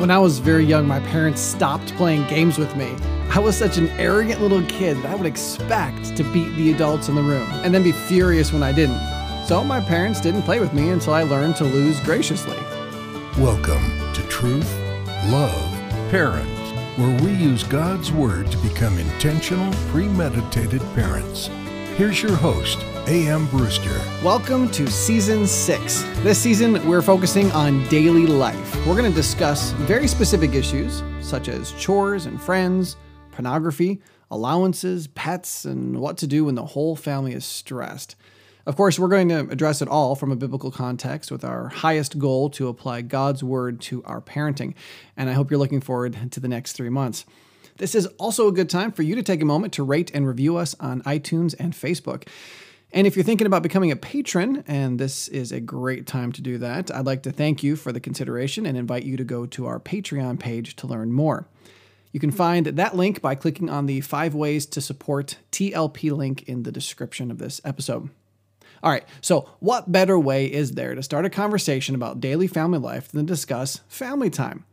[0.00, 2.96] When I was very young, my parents stopped playing games with me.
[3.28, 7.10] I was such an arrogant little kid that I would expect to beat the adults
[7.10, 8.98] in the room and then be furious when I didn't.
[9.44, 12.56] So my parents didn't play with me until I learned to lose graciously.
[13.36, 14.74] Welcome to Truth,
[15.26, 15.70] Love,
[16.10, 21.48] Parents, where we use God's Word to become intentional, premeditated parents.
[21.96, 23.46] Here's your host, A.M.
[23.48, 24.00] Brewster.
[24.22, 26.02] Welcome to season six.
[26.22, 28.74] This season, we're focusing on daily life.
[28.86, 32.96] We're going to discuss very specific issues such as chores and friends,
[33.32, 38.16] pornography, allowances, pets, and what to do when the whole family is stressed.
[38.66, 42.18] Of course, we're going to address it all from a biblical context with our highest
[42.18, 44.74] goal to apply God's word to our parenting.
[45.16, 47.24] And I hope you're looking forward to the next three months.
[47.78, 50.26] This is also a good time for you to take a moment to rate and
[50.26, 52.28] review us on iTunes and Facebook.
[52.92, 56.42] And if you're thinking about becoming a patron, and this is a great time to
[56.42, 59.46] do that, I'd like to thank you for the consideration and invite you to go
[59.46, 61.46] to our Patreon page to learn more.
[62.10, 66.42] You can find that link by clicking on the five ways to support TLP link
[66.48, 68.10] in the description of this episode.
[68.82, 72.78] All right, so what better way is there to start a conversation about daily family
[72.78, 74.64] life than to discuss family time?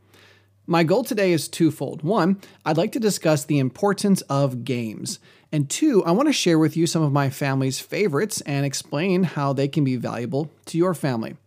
[0.66, 2.02] My goal today is twofold.
[2.02, 5.20] One, I'd like to discuss the importance of games.
[5.52, 9.23] And two, I want to share with you some of my family's favorites and explain
[9.23, 11.38] how they can be valuable to your family.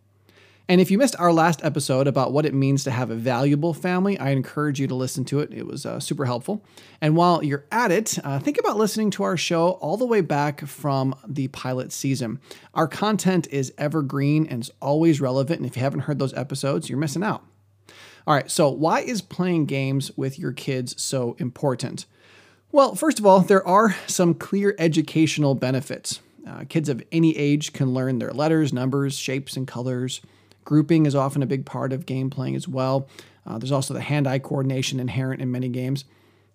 [0.71, 3.73] And if you missed our last episode about what it means to have a valuable
[3.73, 5.53] family, I encourage you to listen to it.
[5.53, 6.63] It was uh, super helpful.
[7.01, 10.21] And while you're at it, uh, think about listening to our show all the way
[10.21, 12.39] back from the pilot season.
[12.73, 15.59] Our content is evergreen and is always relevant.
[15.59, 17.43] And if you haven't heard those episodes, you're missing out.
[18.25, 22.05] All right, so why is playing games with your kids so important?
[22.73, 26.21] Well, first of all, there are some clear educational benefits.
[26.47, 30.21] Uh, kids of any age can learn their letters, numbers, shapes, and colors.
[30.63, 33.09] Grouping is often a big part of game playing as well.
[33.45, 36.05] Uh, there's also the hand eye coordination inherent in many games.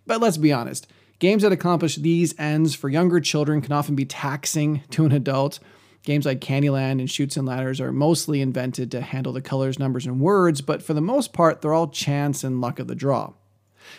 [0.07, 0.87] But let's be honest
[1.19, 5.59] games that accomplish these ends for younger children can often be taxing to an adult.
[6.03, 10.07] Games like Candyland and Chutes and Ladders are mostly invented to handle the colors, numbers,
[10.07, 13.33] and words, but for the most part, they're all chance and luck of the draw.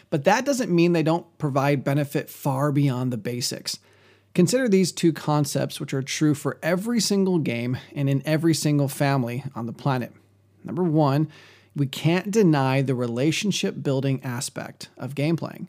[0.10, 3.80] But that doesn't mean they don't provide benefit far beyond the basics.
[4.34, 8.88] Consider these two concepts, which are true for every single game and in every single
[8.88, 10.14] family on the planet.
[10.64, 11.28] Number one,
[11.76, 15.68] we can't deny the relationship building aspect of game playing.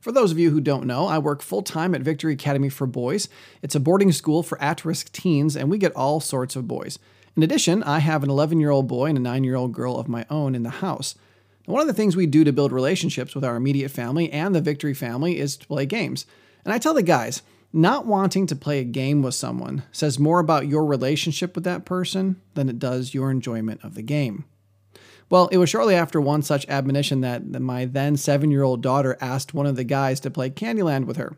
[0.00, 2.86] For those of you who don't know, I work full time at Victory Academy for
[2.86, 3.30] Boys.
[3.62, 6.98] It's a boarding school for at risk teens, and we get all sorts of boys.
[7.36, 9.98] In addition, I have an 11 year old boy and a 9 year old girl
[9.98, 11.14] of my own in the house.
[11.66, 14.60] One of the things we do to build relationships with our immediate family and the
[14.60, 16.26] Victory family is to play games.
[16.64, 17.42] And I tell the guys,
[17.72, 21.84] not wanting to play a game with someone says more about your relationship with that
[21.84, 24.44] person than it does your enjoyment of the game.
[25.30, 29.16] Well, it was shortly after one such admonition that my then seven year old daughter
[29.20, 31.36] asked one of the guys to play Candyland with her.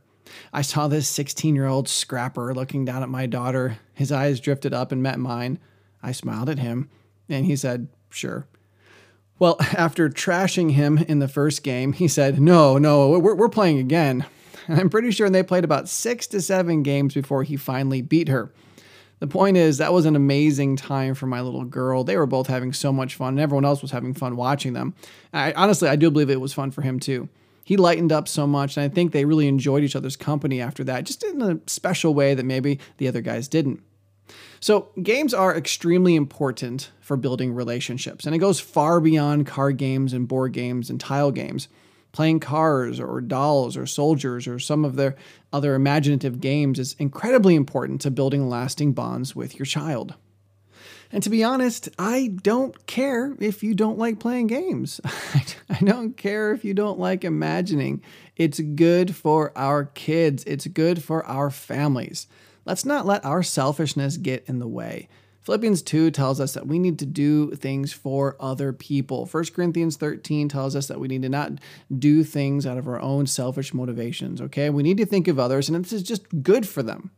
[0.53, 3.79] I saw this 16 year old scrapper looking down at my daughter.
[3.95, 5.59] His eyes drifted up and met mine.
[6.03, 6.91] I smiled at him,
[7.29, 8.47] and he said, Sure.
[9.39, 13.79] Well, after trashing him in the first game, he said, No, no, we're, we're playing
[13.79, 14.27] again.
[14.69, 18.53] I'm pretty sure they played about six to seven games before he finally beat her.
[19.19, 22.05] The point is, that was an amazing time for my little girl.
[22.05, 24.95] They were both having so much fun, and everyone else was having fun watching them.
[25.33, 27.29] I, honestly, I do believe it was fun for him too.
[27.65, 30.85] He lightened up so much, and I think they really enjoyed each other's company after
[30.85, 33.83] that, just in a special way that maybe the other guys didn't.
[34.61, 40.13] So, games are extremely important for building relationships, and it goes far beyond card games
[40.13, 41.69] and board games and tile games
[42.17, 45.15] playing cars or dolls or soldiers or some of their
[45.53, 50.15] other imaginative games is incredibly important to building lasting bonds with your child.
[51.13, 54.99] And to be honest, I don't care if you don't like playing games.
[55.69, 58.03] I don't care if you don't like imagining.
[58.35, 62.29] It's good for our kids, it's good for our families.
[62.67, 65.09] Let's not let our selfishness get in the way.
[65.43, 69.27] Philippians 2 tells us that we need to do things for other people.
[69.27, 71.53] 1 Corinthians 13 tells us that we need to not
[71.97, 74.69] do things out of our own selfish motivations, okay?
[74.71, 77.13] We need to think of others, and this is just good for them.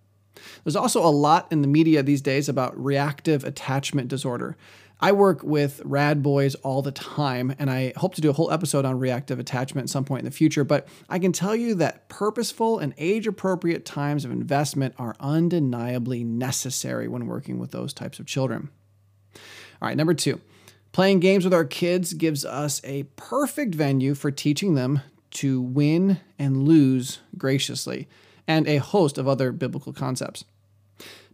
[0.62, 4.58] There's also a lot in the media these days about reactive attachment disorder.
[5.00, 8.50] I work with rad boys all the time, and I hope to do a whole
[8.50, 10.64] episode on reactive attachment at some point in the future.
[10.64, 16.24] But I can tell you that purposeful and age appropriate times of investment are undeniably
[16.24, 18.70] necessary when working with those types of children.
[19.80, 20.40] All right, number two,
[20.90, 26.18] playing games with our kids gives us a perfect venue for teaching them to win
[26.38, 28.08] and lose graciously,
[28.48, 30.44] and a host of other biblical concepts.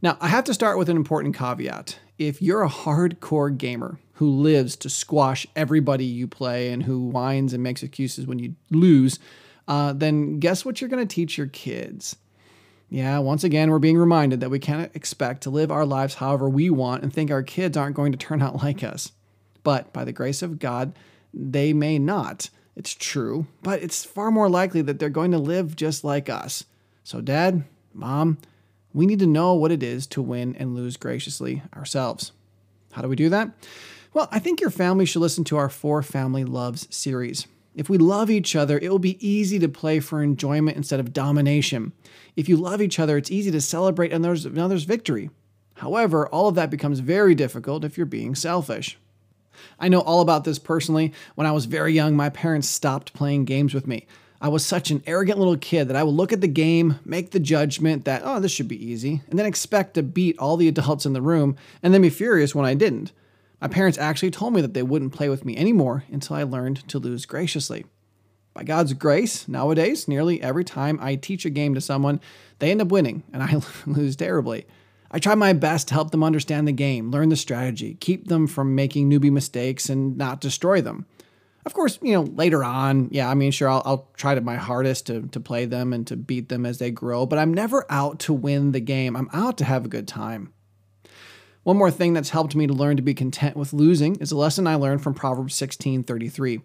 [0.02, 1.98] Now, I have to start with an important caveat.
[2.18, 7.52] If you're a hardcore gamer who lives to squash everybody you play and who whines
[7.52, 9.18] and makes excuses when you lose,
[9.66, 12.16] uh, then guess what you're going to teach your kids?
[12.88, 16.48] Yeah, once again, we're being reminded that we can't expect to live our lives however
[16.48, 19.10] we want and think our kids aren't going to turn out like us.
[19.64, 20.96] But by the grace of God,
[21.32, 22.50] they may not.
[22.76, 26.64] It's true, but it's far more likely that they're going to live just like us.
[27.02, 28.38] So, Dad, Mom,
[28.94, 32.32] we need to know what it is to win and lose graciously ourselves.
[32.92, 33.50] How do we do that?
[34.14, 37.48] Well, I think your family should listen to our Four Family Loves series.
[37.74, 41.12] If we love each other, it will be easy to play for enjoyment instead of
[41.12, 41.92] domination.
[42.36, 45.30] If you love each other, it's easy to celebrate another's, another's victory.
[45.74, 48.96] However, all of that becomes very difficult if you're being selfish.
[49.80, 51.12] I know all about this personally.
[51.34, 54.06] When I was very young, my parents stopped playing games with me.
[54.44, 57.30] I was such an arrogant little kid that I would look at the game, make
[57.30, 60.68] the judgment that, oh, this should be easy, and then expect to beat all the
[60.68, 63.12] adults in the room, and then be furious when I didn't.
[63.62, 66.86] My parents actually told me that they wouldn't play with me anymore until I learned
[66.90, 67.86] to lose graciously.
[68.52, 72.20] By God's grace, nowadays, nearly every time I teach a game to someone,
[72.58, 74.66] they end up winning, and I lose terribly.
[75.10, 78.46] I try my best to help them understand the game, learn the strategy, keep them
[78.46, 81.06] from making newbie mistakes, and not destroy them.
[81.66, 84.56] Of course, you know, later on, yeah, I mean, sure, I'll, I'll try to my
[84.56, 87.86] hardest to, to play them and to beat them as they grow, but I'm never
[87.88, 89.16] out to win the game.
[89.16, 90.52] I'm out to have a good time.
[91.62, 94.36] One more thing that's helped me to learn to be content with losing is a
[94.36, 96.60] lesson I learned from Proverbs 16:33.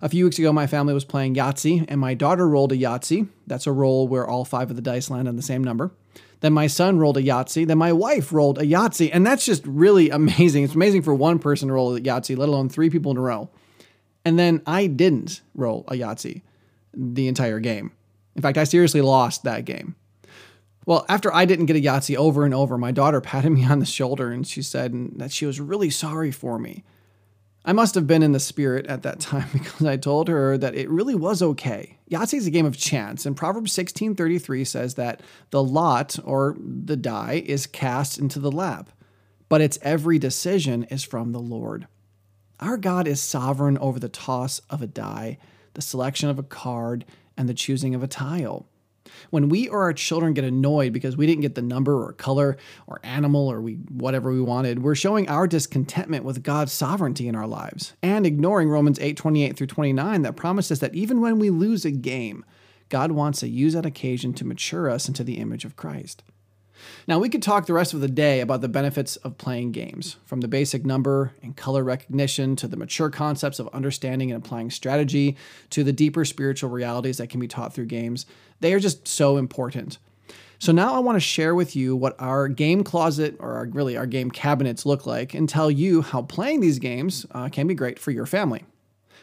[0.00, 3.28] A few weeks ago, my family was playing Yahtzee, and my daughter rolled a Yahtzee.
[3.46, 5.92] That's a roll where all five of the dice land on the same number.
[6.40, 7.66] Then my son rolled a Yahtzee.
[7.66, 9.10] Then my wife rolled a Yahtzee.
[9.12, 10.64] And that's just really amazing.
[10.64, 13.20] It's amazing for one person to roll a Yahtzee, let alone three people in a
[13.20, 13.48] row.
[14.24, 16.42] And then I didn't roll a Yahtzee
[16.94, 17.92] the entire game.
[18.36, 19.96] In fact, I seriously lost that game.
[20.84, 23.78] Well, after I didn't get a Yahtzee over and over, my daughter patted me on
[23.78, 26.84] the shoulder and she said that she was really sorry for me.
[27.64, 30.74] I must have been in the spirit at that time because I told her that
[30.74, 31.98] it really was okay.
[32.10, 35.20] Yahtzee is a game of chance, and Proverbs 16:33 says that
[35.50, 38.90] the lot or the die is cast into the lap,
[39.48, 41.86] but its every decision is from the Lord.
[42.62, 45.38] Our God is sovereign over the toss of a die,
[45.74, 47.04] the selection of a card,
[47.36, 48.68] and the choosing of a tile.
[49.30, 52.56] When we or our children get annoyed because we didn't get the number or color
[52.86, 57.34] or animal or we whatever we wanted, we're showing our discontentment with God's sovereignty in
[57.34, 61.84] our lives and ignoring Romans 8:28 through 29 that promises that even when we lose
[61.84, 62.44] a game,
[62.88, 66.22] God wants to use that occasion to mature us into the image of Christ.
[67.06, 70.16] Now, we could talk the rest of the day about the benefits of playing games,
[70.24, 74.70] from the basic number and color recognition to the mature concepts of understanding and applying
[74.70, 75.36] strategy
[75.70, 78.26] to the deeper spiritual realities that can be taught through games.
[78.60, 79.98] They are just so important.
[80.58, 83.96] So now I want to share with you what our game closet, or our, really
[83.96, 87.74] our game cabinets, look like and tell you how playing these games uh, can be
[87.74, 88.64] great for your family.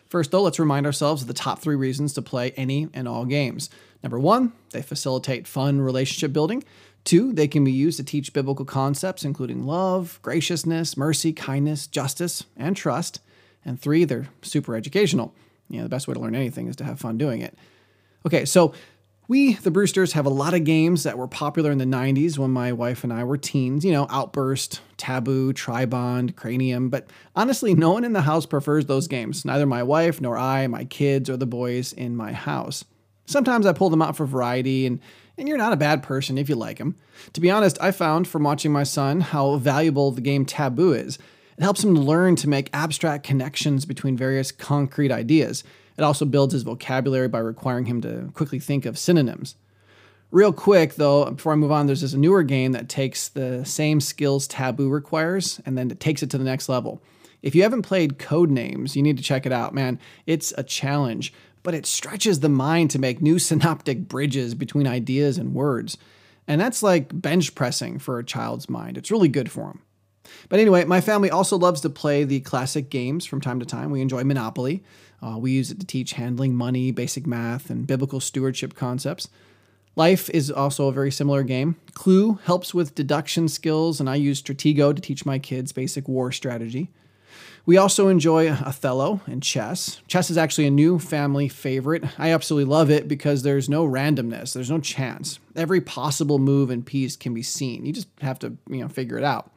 [0.09, 3.23] First, though, let's remind ourselves of the top three reasons to play any and all
[3.23, 3.69] games.
[4.03, 6.63] Number one, they facilitate fun relationship building.
[7.03, 12.45] Two, they can be used to teach biblical concepts, including love, graciousness, mercy, kindness, justice,
[12.55, 13.19] and trust.
[13.65, 15.33] And three, they're super educational.
[15.69, 17.57] You know, the best way to learn anything is to have fun doing it.
[18.25, 18.73] Okay, so
[19.29, 22.49] we, the Brewsters, have a lot of games that were popular in the 90s when
[22.49, 23.85] my wife and I were teens.
[23.85, 26.89] You know, Outburst, Taboo, Tribond, Cranium.
[26.89, 29.45] But honestly, no one in the house prefers those games.
[29.45, 32.83] Neither my wife, nor I, my kids, or the boys in my house.
[33.27, 34.99] Sometimes I pull them out for variety, and
[35.39, 36.95] and you're not a bad person if you like him.
[37.33, 41.17] To be honest, I found from watching my son how valuable the game Taboo is.
[41.57, 45.63] It helps him learn to make abstract connections between various concrete ideas.
[45.97, 49.55] It also builds his vocabulary by requiring him to quickly think of synonyms.
[50.31, 53.99] Real quick, though, before I move on, there's this newer game that takes the same
[53.99, 57.01] skills Taboo requires and then it takes it to the next level.
[57.41, 59.99] If you haven't played Codenames, you need to check it out, man.
[60.27, 65.37] It's a challenge but it stretches the mind to make new synaptic bridges between ideas
[65.37, 65.97] and words.
[66.47, 68.97] And that's like bench pressing for a child's mind.
[68.97, 69.81] It's really good for them.
[70.47, 73.91] But anyway, my family also loves to play the classic games from time to time.
[73.91, 74.83] We enjoy Monopoly.
[75.21, 79.27] Uh, we use it to teach handling money, basic math, and biblical stewardship concepts.
[79.95, 81.75] Life is also a very similar game.
[81.93, 86.31] Clue helps with deduction skills, and I use Stratego to teach my kids basic war
[86.31, 86.89] strategy.
[87.65, 90.01] We also enjoy Othello and chess.
[90.07, 92.03] Chess is actually a new family favorite.
[92.17, 95.39] I absolutely love it because there's no randomness, there's no chance.
[95.55, 97.85] Every possible move and piece can be seen.
[97.85, 99.51] You just have to, you know, figure it out.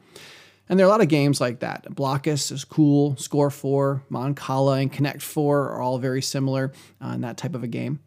[0.69, 1.85] And there are a lot of games like that.
[1.89, 6.71] Blokus is cool, Score 4, Mancala, and Connect 4 are all very similar
[7.03, 7.99] uh, in that type of a game.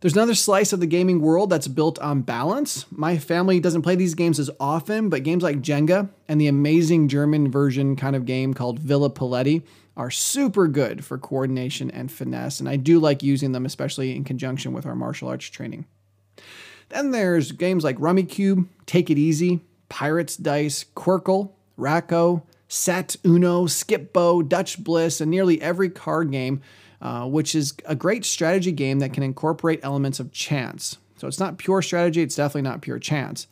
[0.00, 2.84] There's another slice of the gaming world that's built on balance.
[2.90, 7.08] My family doesn't play these games as often, but games like Jenga and the amazing
[7.08, 9.62] German version kind of game called Villa Paletti
[9.96, 14.24] are super good for coordination and finesse, and I do like using them, especially in
[14.24, 15.86] conjunction with our martial arts training.
[16.90, 24.42] Then there's games like Rummikub, Take It Easy, Pirates Dice, Qwirkle, Rack-O, Set, Uno, Skip-Bo,
[24.42, 26.60] Dutch Blitz, and nearly every card game
[27.00, 30.98] uh, which is a great strategy game that can incorporate elements of chance.
[31.16, 33.46] So it's not pure strategy, it's definitely not pure chance.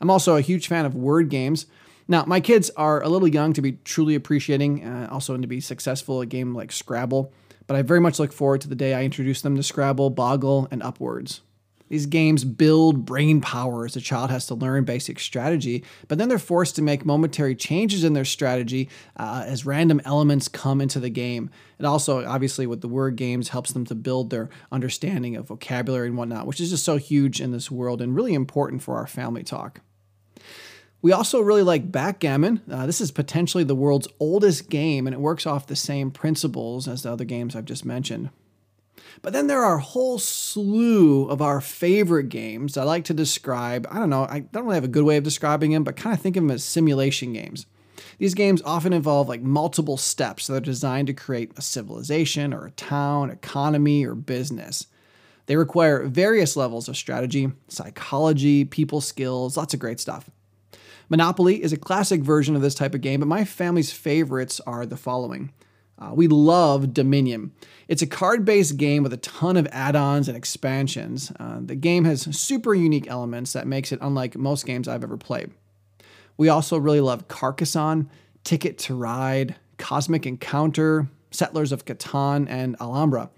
[0.00, 1.66] I'm also a huge fan of word games.
[2.08, 5.60] Now, my kids are a little young to be truly appreciating, uh, also to be
[5.60, 7.32] successful at a game like Scrabble,
[7.66, 10.68] but I very much look forward to the day I introduce them to Scrabble, Boggle,
[10.70, 11.40] and Upwords.
[11.88, 16.28] These games build brain power as a child has to learn basic strategy, but then
[16.28, 20.98] they're forced to make momentary changes in their strategy uh, as random elements come into
[20.98, 21.50] the game.
[21.78, 26.08] It also, obviously, with the word games, helps them to build their understanding of vocabulary
[26.08, 29.06] and whatnot, which is just so huge in this world and really important for our
[29.06, 29.80] family talk.
[31.02, 32.62] We also really like backgammon.
[32.68, 36.88] Uh, this is potentially the world's oldest game, and it works off the same principles
[36.88, 38.30] as the other games I've just mentioned.
[39.22, 43.86] But then there are a whole slew of our favorite games I like to describe.
[43.90, 46.14] I don't know, I don't really have a good way of describing them, but kind
[46.14, 47.66] of think of them as simulation games.
[48.18, 52.66] These games often involve like multiple steps that are designed to create a civilization or
[52.66, 54.86] a town, economy, or business.
[55.46, 60.28] They require various levels of strategy, psychology, people skills, lots of great stuff.
[61.08, 64.84] Monopoly is a classic version of this type of game, but my family's favorites are
[64.84, 65.52] the following
[65.98, 67.52] uh, we love Dominion.
[67.88, 71.32] It's a card based game with a ton of add ons and expansions.
[71.38, 75.16] Uh, the game has super unique elements that makes it unlike most games I've ever
[75.16, 75.50] played.
[76.36, 78.10] We also really love Carcassonne,
[78.44, 83.30] Ticket to Ride, Cosmic Encounter, Settlers of Catan, and Alhambra.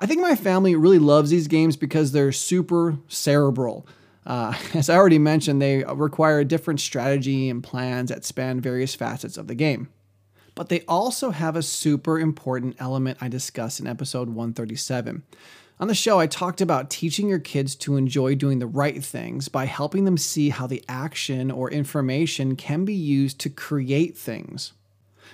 [0.00, 3.86] I think my family really loves these games because they're super cerebral.
[4.24, 8.94] Uh, as I already mentioned, they require a different strategy and plans that span various
[8.94, 9.88] facets of the game
[10.54, 15.22] but they also have a super important element I discussed in episode 137.
[15.80, 19.48] On the show, I talked about teaching your kids to enjoy doing the right things
[19.48, 24.72] by helping them see how the action or information can be used to create things.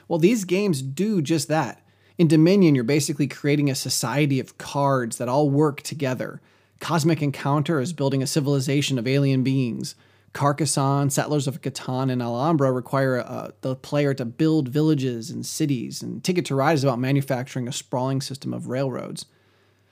[0.08, 1.82] Well, these games do just that.
[2.16, 6.40] In Dominion, you're basically creating a society of cards that all work together.
[6.80, 9.94] Cosmic Encounter is building a civilization of alien beings.
[10.32, 16.02] Carcassonne, Settlers of Catan, and Alhambra require uh, the player to build villages and cities,
[16.02, 19.26] and Ticket to Ride is about manufacturing a sprawling system of railroads.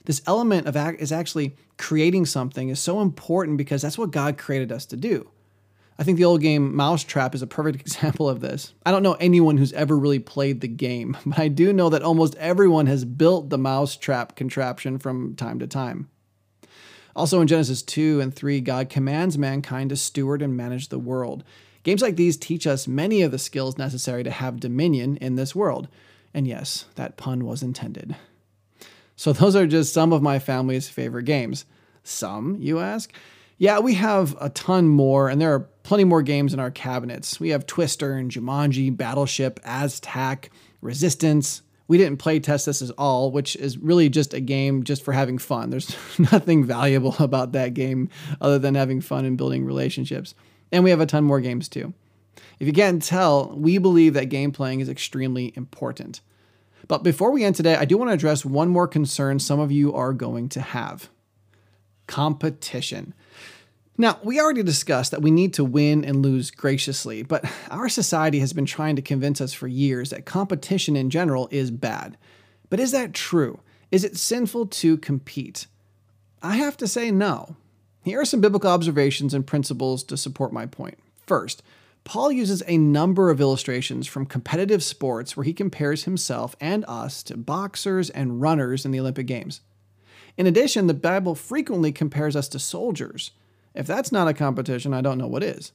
[0.04, 4.38] This element of act is actually creating something is so important because that's what God
[4.38, 5.28] created us to do.
[5.99, 8.73] I think the old game Mousetrap is a perfect example of this.
[8.87, 12.02] I don't know anyone who's ever really played the game, but I do know that
[12.02, 16.09] almost everyone has built the Mousetrap contraption from time to time.
[17.16, 21.44] Also in Genesis 2 and 3, God commands mankind to steward and manage the world.
[21.82, 25.54] Games like these teach us many of the skills necessary to have dominion in this
[25.54, 25.88] world.
[26.34, 28.16] And yes, that pun was intended.
[29.16, 31.64] So, those are just some of my family's favorite games.
[32.04, 33.12] Some, you ask?
[33.56, 37.40] Yeah, we have a ton more, and there are plenty more games in our cabinets.
[37.40, 40.50] We have Twister and Jumanji, Battleship, Aztec,
[40.80, 45.02] Resistance, we didn't play test this at all, which is really just a game just
[45.02, 45.71] for having fun.
[45.71, 50.35] There's nothing valuable about that game other than having fun and building relationships.
[50.71, 51.95] And we have a ton more games too.
[52.61, 56.21] If you can't tell, we believe that game playing is extremely important.
[56.87, 59.73] But before we end today, I do want to address one more concern some of
[59.73, 61.09] you are going to have
[62.07, 63.14] competition.
[64.00, 68.38] Now, we already discussed that we need to win and lose graciously, but our society
[68.38, 72.16] has been trying to convince us for years that competition in general is bad.
[72.70, 73.58] But is that true?
[73.90, 75.66] Is it sinful to compete?
[76.40, 77.56] I have to say no.
[78.04, 80.98] Here are some biblical observations and principles to support my point.
[81.26, 81.64] First,
[82.04, 87.24] Paul uses a number of illustrations from competitive sports where he compares himself and us
[87.24, 89.60] to boxers and runners in the Olympic Games.
[90.36, 93.32] In addition, the Bible frequently compares us to soldiers.
[93.78, 95.70] If that's not a competition, I don't know what is.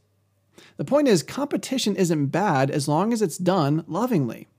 [0.75, 4.49] The point is, competition isn't bad as long as it's done lovingly.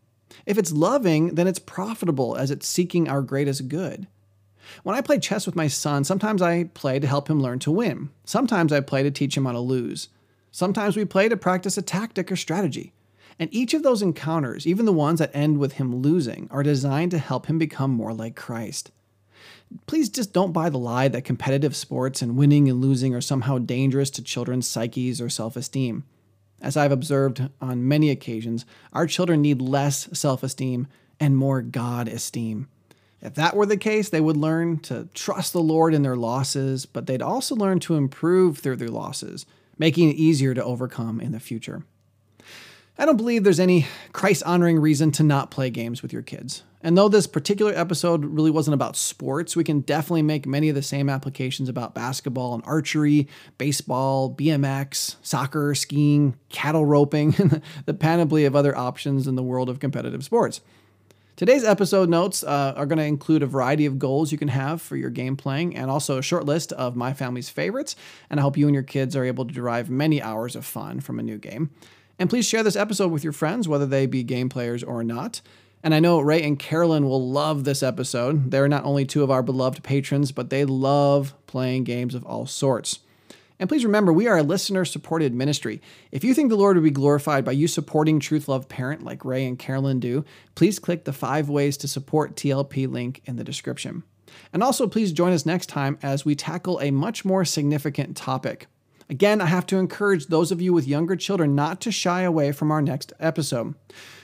[0.46, 4.06] If it's loving, then it's profitable as it's seeking our greatest good.
[4.82, 7.70] When I play chess with my son, sometimes I play to help him learn to
[7.70, 8.08] win.
[8.24, 10.08] Sometimes I play to teach him how to lose.
[10.50, 12.94] Sometimes we play to practice a tactic or strategy.
[13.38, 17.10] And each of those encounters, even the ones that end with him losing, are designed
[17.10, 18.90] to help him become more like Christ
[19.86, 23.58] please just don't buy the lie that competitive sports and winning and losing are somehow
[23.58, 26.04] dangerous to children's psyches or self esteem.
[26.60, 30.86] As I've observed on many occasions, our children need less self esteem
[31.20, 32.68] and more God esteem.
[33.20, 36.84] If that were the case, they would learn to trust the Lord in their losses,
[36.84, 39.46] but they'd also learn to improve through their losses,
[39.78, 41.84] making it easier to overcome in the future.
[42.96, 46.62] I don't believe there's any Christ honoring reason to not play games with your kids.
[46.80, 50.76] And though this particular episode really wasn't about sports, we can definitely make many of
[50.76, 53.26] the same applications about basketball and archery,
[53.58, 59.68] baseball, BMX, soccer, skiing, cattle roping, and the panoply of other options in the world
[59.68, 60.60] of competitive sports.
[61.36, 64.80] Today's episode notes uh, are going to include a variety of goals you can have
[64.80, 67.96] for your game playing and also a short list of my family's favorites.
[68.30, 71.00] And I hope you and your kids are able to derive many hours of fun
[71.00, 71.70] from a new game.
[72.18, 75.40] And please share this episode with your friends, whether they be game players or not.
[75.82, 78.50] And I know Ray and Carolyn will love this episode.
[78.50, 82.46] They're not only two of our beloved patrons, but they love playing games of all
[82.46, 83.00] sorts.
[83.60, 85.80] And please remember, we are a listener supported ministry.
[86.10, 89.24] If you think the Lord would be glorified by you supporting Truth Love Parent like
[89.24, 93.44] Ray and Carolyn do, please click the five ways to support TLP link in the
[93.44, 94.02] description.
[94.52, 98.66] And also, please join us next time as we tackle a much more significant topic.
[99.10, 102.52] Again, I have to encourage those of you with younger children not to shy away
[102.52, 103.74] from our next episode.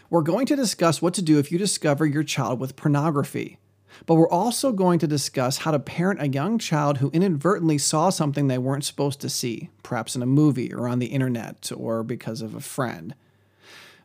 [0.09, 3.59] We're going to discuss what to do if you discover your child with pornography.
[4.07, 8.11] But we're also going to discuss how to parent a young child who inadvertently saw
[8.11, 12.03] something they weren't supposed to see, perhaps in a movie or on the internet or
[12.03, 13.15] because of a friend.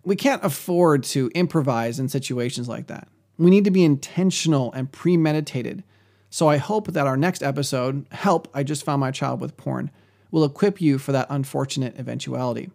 [0.04, 3.08] We can't afford to improvise in situations like that.
[3.38, 5.84] We need to be intentional and premeditated.
[6.30, 9.90] So I hope that our next episode, Help, I Just Found My Child with Porn,
[10.36, 12.70] will equip you for that unfortunate eventuality.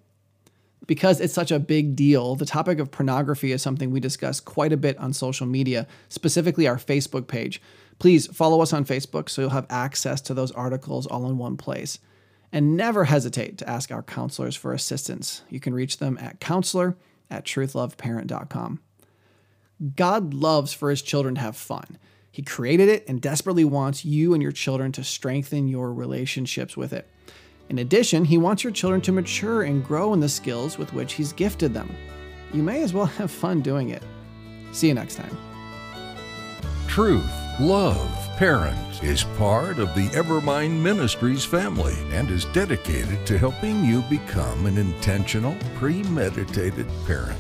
[0.86, 4.72] Because it's such a big deal, the topic of pornography is something we discuss quite
[4.72, 7.60] a bit on social media, specifically our Facebook page.
[7.98, 11.58] Please follow us on Facebook so you'll have access to those articles all in one
[11.58, 11.98] place.
[12.50, 15.42] And never hesitate to ask our counselors for assistance.
[15.50, 16.96] You can reach them at counselor
[17.30, 18.80] at truthloveparent.com.
[19.96, 21.98] God loves for his children to have fun.
[22.32, 26.94] He created it and desperately wants you and your children to strengthen your relationships with
[26.94, 27.06] it.
[27.70, 31.12] In addition, he wants your children to mature and grow in the skills with which
[31.12, 31.88] he's gifted them.
[32.52, 34.02] You may as well have fun doing it.
[34.72, 35.36] See you next time.
[36.88, 43.84] Truth, love, parent is part of the Evermind Ministries family and is dedicated to helping
[43.84, 47.38] you become an intentional, premeditated parent.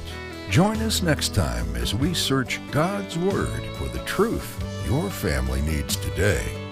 [0.48, 5.96] Join us next time as we search God's Word for the truth your family needs
[5.96, 6.69] today.